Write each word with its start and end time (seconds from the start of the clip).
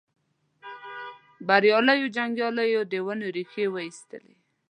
بریالیو 1.47 2.13
جنګیالیو 2.15 2.81
د 2.91 2.93
ونو 3.05 3.27
ریښې 3.35 3.65
وایستلې. 3.73 4.35